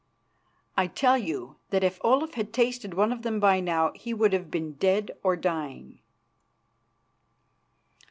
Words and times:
I 0.75 0.87
tell 0.87 1.15
you 1.15 1.57
that 1.69 1.83
if 1.83 1.99
Olaf 2.03 2.33
had 2.33 2.51
tasted 2.51 2.95
one 2.95 3.11
of 3.11 3.21
them 3.21 3.39
by 3.39 3.59
now 3.59 3.91
he 3.93 4.15
would 4.15 4.33
have 4.33 4.49
been 4.49 4.73
dead 4.73 5.11
or 5.21 5.35
dying." 5.35 5.99